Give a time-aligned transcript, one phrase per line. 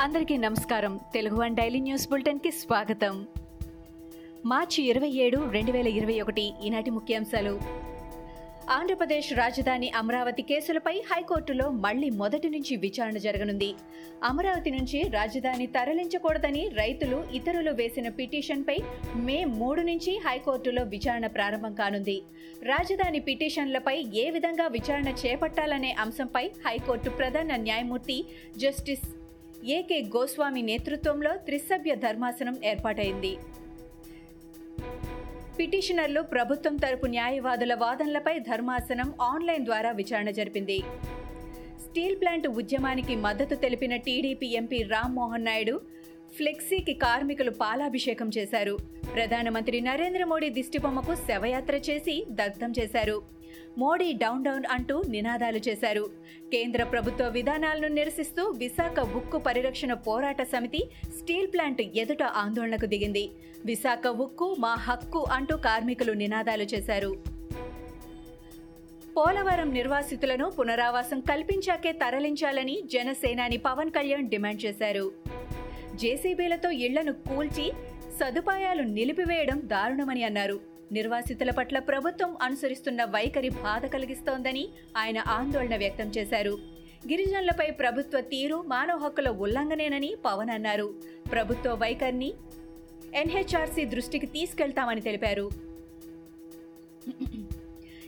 [0.00, 1.00] అందరికీ నమస్కారం.
[1.14, 3.26] Telugu one daily news బులెటిన్కి స్వాగతం.
[4.46, 7.60] మార్చి ఇరవై ఏడు రెండు వేల ఇరవై ఒకటి ఈనాటి ముఖ్యాంశాలు.
[8.70, 13.74] ఆంధ్రప్రదేశ్ రాజధాని అమరావతి కేసులపై హైకోర్టులో మళ్ళీ మొదటి నుంచి విచారణ జరగనుంది.
[14.24, 18.78] అమరావతి నుంచి రాజధాని తరలించకూడదని రైతులు ఇతరులు వేసిన పిటిషన్పై
[19.16, 22.22] మే మూడు నుంచి హైకోర్టులో విచారణ ప్రారంభం కానుంది.
[22.62, 28.24] రాజధాని పిటిషన్లపై ఏ విధంగా విచారణ చేపట్టాలనే అంశంపై హైకోర్టు ప్రధాన న్యాయమూర్తి
[28.56, 29.19] జస్టిస్
[29.64, 33.36] ఏకే గోస్వామి నేతృత్వంలో త్రిసభ్య ధర్మాసనం ఏర్పాటైంది.
[35.58, 40.78] పిటిషనర్లు ప్రభుత్వం తరపు న్యాయవాదుల వాదనలపై ధర్మాసనం ఆన్లైన్ ద్వారా విచారణ జరిపింది.
[41.80, 45.80] స్టీల్ ప్లాంట్ ఉద్యమానికి మద్దతు తెలిపిన టీడీపీ ఎంపీ రామ్మోహన్ నాయుడు
[46.36, 48.78] ఫ్లెక్సీకి కార్మికులు పాలాభిషేకం చేశారు.
[49.14, 53.39] ప్రధానమంత్రి నరేంద్ర మోడీ దిష్టిబొమ్మకు శవయాత్ర చేసి దగ్ధం చేశారు.
[53.78, 56.10] మోడీ డౌన్ డౌన్ అంటూ నినాదాలు చేశారు.
[56.52, 60.78] కేంద్ర ప్రభుత్వ విధానాలను నిరసిస్తూ విశాఖ ఉక్కు పరిరక్షణ పోరాట సమితి
[61.18, 63.30] స్టీల్ ప్లాంట్ ఎదుట ఆందోళనకు దిగింది.
[63.64, 67.16] విశాఖ ఉక్కు మా హక్కు అంటూ కార్మికులు నినాదాలు చేశారు.
[69.16, 75.12] పోలవరం నిర్వాసితులను పునరావాసం కల్పించాకే తరలించాలని జనసేనాని పవన్ కళ్యాణ్ డిమాండ్ చేశారు.
[75.94, 77.72] జేసీబీలతో ఇళ్ళను కూల్చి
[78.20, 80.69] సదుపాయాలు నిలిపివేయడం దారుణమని అన్నారు.
[80.92, 86.58] నిర్వాసితుల పట్ల ప్రభుత్వం అనుసరిస్తున్న వైఖరి బాధ కలిగిస్తోందని ఆయన ఆందోళన వ్యక్తం చేశారు.
[87.08, 90.94] గిరిజనులపై ప్రభుత్వ తీరు మానవ హక్కుల ఉల్లంఘనేనని పవన్ అన్నారు.
[91.32, 92.32] ప్రభుత్వ వైఖరిని
[93.14, 95.50] ఎన్హెచ్ఆర్సీ దృష్టికి తీసుకెళ్తామని తెలిపారు.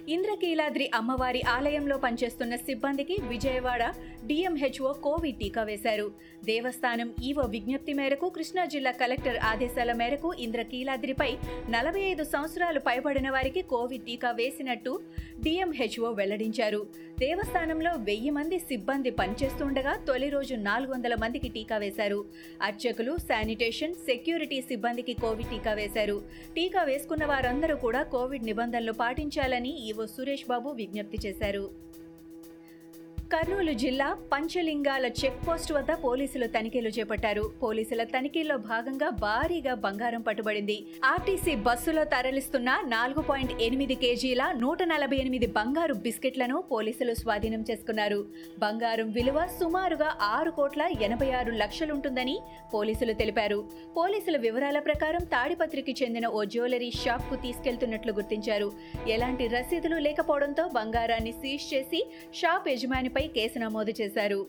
[0.09, 3.83] ఇంద్రకీలాద్రి అమ్మవారి ఆలయంలో పనిచేస్తున్న సిబ్బందికి విజయవాడ
[4.27, 6.11] డిఎంహెచ్ఓ కోవిడ్ టీకా వేశారు.
[6.45, 11.39] దేవస్థానం ఈవో విజ్ఞప్తి మేరకు కృష్ణా జిల్లా కలెక్టర్ ఆదేశాల మేరకు ఇంద్రకీలాద్రిపై
[11.71, 15.01] నలభై ఐదు సంవత్సరాలు పైబడిన వారికి కోవిడ్ టీకా వేసినట్టు
[15.41, 16.87] డిఎంహెచ్ఓ వెల్లడించారు.
[17.19, 22.25] దేవస్థానంలో వెయ్యి మంది సిబ్బంది పనిచేస్తుండగా తొలి రోజు నాలుగు వందల మందికి టీకా వేశారు.
[22.63, 26.23] అర్చకులు శానిటేషన్ సెక్యూరిటీ సిబ్బందికి కోవిడ్ టీకా వేశారు.
[26.55, 31.65] టీకా వేసుకున్న వారందరూ కూడా కోవిడ్ నిబంధనలు పాటించాలని ఈవో సురేష్ బాబు విజ్ఞప్తి చేశారు.
[33.33, 37.45] కర్నూలు జిల్లా పంచలింగాల చెక్ పోస్ట్ వద్ద పోలీసులు తనిఖీలు చేపట్టారు.
[37.63, 40.77] పోలీసుల తనిఖీల్లో భాగంగా భారీగా బంగారం పట్టుబడింది.
[41.05, 48.21] ఆర్టీసీ బస్సులో తరలిస్తున్న నాలుగు పాయింట్ ఎనిమిది కేజీల నూట నలభై ఎనిమిది బంగారు బిస్కెట్లను పోలీసులు స్వాధీనం చేసుకున్నారు.
[48.59, 52.37] బంగారం విలువ సుమారుగా ఆరు కోట్ల ఎనభై ఆరు లక్షలుంటుందని
[52.75, 53.59] పోలీసులు తెలిపారు.
[53.97, 58.71] పోలీసుల వివరాల ప్రకారం తాడిపత్రికి చెందిన ఓ జ్యువెలరీ షాప్కు తీసుకెళ్తున్నట్లు గుర్తించారు.
[59.09, 62.03] ఎలాంటి రసీదులు లేకపోవడంతో బంగారాన్ని సీజ్ చేసి
[62.35, 64.47] షాప్ యజమానిపై కేసు నమోదు చేశారు.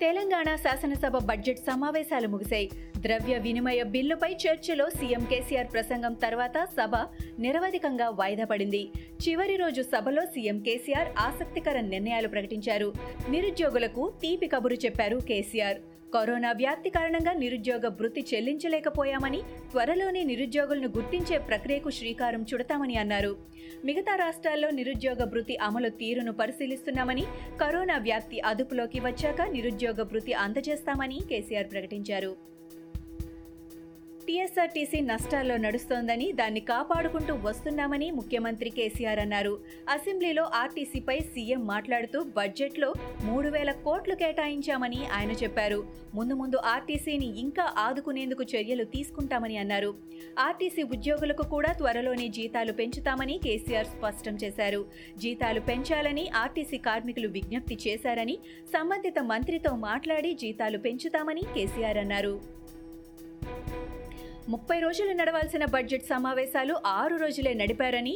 [0.00, 2.70] తెలంగాణ శాసనసభ బడ్జెట్ సమావేశాలు ముగిశాయి.
[2.98, 6.96] ద్రవ్య వినిమయ బిల్లుపై చర్చలో సీఎం కేసీఆర్ ప్రసంగం తర్వాత సభ
[7.38, 8.90] నిరవధికంగా వాయిదా పడింది.
[9.28, 12.92] చివరి రోజు సభలో సీఎం కేసీఆర్ ఆసక్తికర నిర్ణయాలు ప్రకటించారు.
[13.30, 15.78] నిరుద్యోగులకు తీపి కబురు చెప్పారు కేసీఆర్.
[16.14, 19.40] కరోనా వ్యాప్తి కారణంగా నిరుద్యోగ భృతి చెల్లించలేకపోయామని
[19.72, 23.32] త్వరలోనే నిరుద్యోగులను గుర్తించే ప్రక్రియకు శ్రీకారం చుడతామని అన్నారు.
[23.84, 27.24] మిగతా రాష్ట్రాల్లో నిరుద్యోగ భృతి అమలు తీరును పరిశీలిస్తున్నామని
[27.62, 32.32] కరోనా వ్యాప్తి అదుపులోకి వచ్చాక నిరుద్యోగ భృతి అందజేస్తామని కేసీఆర్ ప్రకటించారు.
[34.30, 39.54] టీఎస్ఆర్టీసీ నష్టాల్లో నడుస్తోందని దాన్ని కాపాడుకుంటూ వస్తున్నామని ముఖ్యమంత్రి కేసీఆర్ అన్నారు.
[39.94, 42.90] అసెంబ్లీలో ఆర్టీసీపై సీఎం మాట్లాడుతూ బడ్జెట్లో
[43.28, 45.80] మూడు వేల కోట్లు కేటాయించామని ఆయన చెప్పారు.
[46.18, 49.90] ముందు ముందు ఆర్టీసీని ఇంకా ఆదుకునేందుకు చర్యలు తీసుకుంటామని అన్నారు.
[50.46, 54.80] ఆర్టీసీ ఉద్యోగులకు కూడా త్వరలోనే జీతాలు పెంచుతామని కేసీఆర్ స్పష్టం చేశారు.
[55.24, 58.38] జీతాలు పెంచాలని ఆర్టీసీ కార్మికులు విజ్ఞప్తి చేశారని
[58.76, 62.34] సంబంధిత మంత్రితో మాట్లాడి జీతాలు పెంచుతామని కేసీఆర్ అన్నారు.
[64.52, 68.14] ముప్పై రోజులు నడవాల్సిన బడ్జెట్ సమావేశాలు ఆరు రోజులే నడిపారని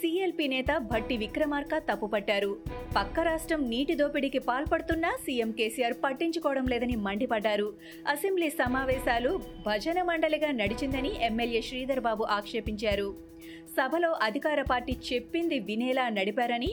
[0.00, 2.52] సీఎల్పీ నేత భట్టి విక్రమార్క తప్పుపట్టారు.
[2.96, 7.68] పక్క రాష్ట్రం నీటి దోపిడీకి పాల్పడుతున్నా సీఎం కేసీఆర్ పట్టించుకోవడం లేదని మండిపడ్డారు.
[8.08, 9.32] అసెంబ్లీ సమావేశాలు
[9.66, 13.08] భజన మండలిగా నడిచిందని ఎమ్మెల్యే శ్రీధర్ బాబు ఆక్షేపించారు.
[13.76, 16.68] సభలో అధికార పార్టీ చెప్పింది వినేలా నడిపారని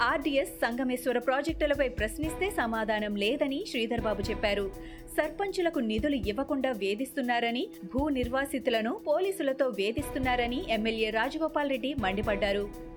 [0.00, 4.66] ఆర్డీఎస్ సంగమేశ్వర ప్రాజెక్టులపై ప్రశ్నిస్తే సమాధానం లేదని శ్రీధర్ బాబు చెప్పారు.
[5.16, 12.94] సర్పంచులకు నిధులు ఇవ్వకుండా వేధిస్తున్నారని భూ నిర్వాసితులను పోలీసులతో వేధిస్తున్నారని ఎమ్మెల్యే రాజగోపాల్ రెడ్డి మండిపడ్డారు.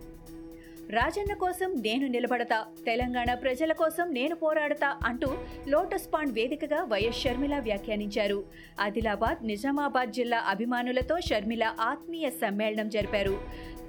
[0.90, 5.30] రాజన్న కోసం నేను నిలబడతా తెలంగాణ ప్రజల కోసం నేను పోరాడతా అంటూ
[5.68, 8.44] లోటస్ పాండ్ వేదికగా వైఎస్ షర్మిల వ్యాఖ్యానించారు.
[8.80, 13.36] ఆదిలాబాద్ నిజామాబాద్ జిల్లా అభిమానులతో షర్మిల ఆత్మీయ సమ్మేళనం జరిపారు.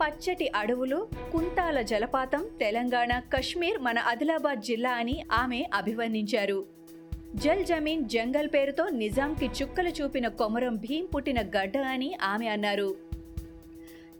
[0.00, 6.77] పచ్చటి అడవులు కుంతాల జలపాతం తెలంగాణ కశ్మీర్ మన ఆదిలాబాద్ జిల్లా అని ఆమె అభివర్ణించారు.
[7.38, 12.94] జల్ జమీన్ జంగల్ పేరుతో నిజాంకి చుక్కలు చూపిన కొమరం భీం పుట్టిన గడ్డ అని ఆమె అన్నారు.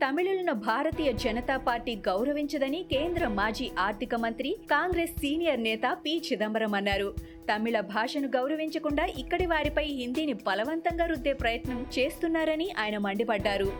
[0.05, 6.23] తమిళులను భారతీయ జనతా పార్టీ గౌరవించదని కేంద్ర మాజీ ఆర్థిక మంత్రి కాంగ్రెస్ సీనియర్ నేత పి.
[6.33, 7.15] చిదంబరం అన్నారు.
[7.55, 13.73] తమిళ భాషను గౌరవించకుండా ఇక్కడి వారిపై హిందీని బలవంతంగా రుద్దే ప్రయత్నం చేస్తున్నారని ఆయన మండిపడ్డారు.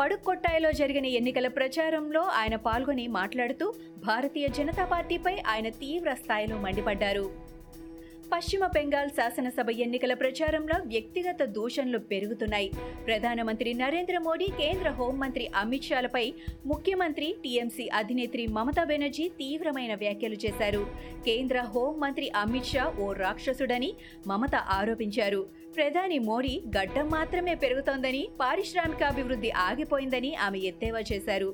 [0.00, 7.45] పడుక్కొట్టాయిలో జరిగిన ఎన్నికల ప్రచారంలో ఆయన పాల్గొని మాట్లాడుతూ భారతీయ జనతా పార్టీపై ఆయన తీవ్ర స్థాయిలో మండిపడ్డారు.
[8.32, 12.68] పశ్చిమ బెంగాల్ శాసనసభ ఎన్నికల ప్రచారంలో వ్యక్తిగత దూషణలు పెరుగుతున్నాయి.
[13.06, 16.24] ప్రధానమంత్రి నరేంద్ర మోడీ కేంద్ర హోంమంత్రి అమిత్ షాలపై
[16.66, 20.82] ముఖ్యమంత్రి టీఎంసీ అధినేత్రి మమతా బెనర్జీ తీవ్రమైన వ్యాఖ్యలు చేశారు.
[21.26, 23.94] కేంద్ర హోంమంత్రి అమిత్ షా ఓ రాక్షసుడని
[24.26, 25.46] మమత ఆరోపించారు.
[25.76, 31.50] ప్రధాని మోడీ గడ్డం మాత్రమే పెరుగుతోందని పారిశ్రామికాభివృద్ధి ఆగిపోయిందని ఆమె ఎద్దేవా చేశారు.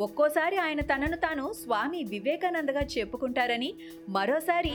[0.00, 3.74] ఒక్కోసారి ఆయన తనను తాను స్వామి వివేకానందగా చెప్పుకుంటారని
[4.08, 4.72] మరోసారి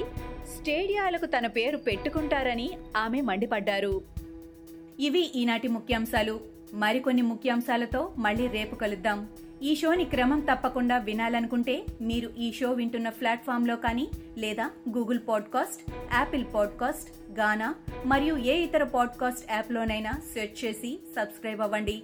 [0.55, 4.01] స్టేడియాలకు తన పేరు పెట్టుకుంటారని ఆమె మండిపడ్డారు.
[4.99, 6.39] ఇవి ఈనాటి ముఖ్యాంశాలు.
[6.73, 9.27] మరికొన్ని ముఖ్యాంశాలతో మళ్ళీ రేపు కలుద్దాం.
[9.63, 16.45] ఈ షోని క్రమం తప్పకుండా వినాలనుకుంటే మీరు ఈ షో వింటున్న ప్లాట్ఫామ్లో కానీ లేదా Google podcast Apple
[16.53, 17.75] podcast Gaana
[18.05, 22.03] మరియు ఏ ఇతర పాడ్కాస్ట్ యాప్లోనైనా సెర్చ్ చేసి సబ్స్క్రైబ్ అవ్వండి.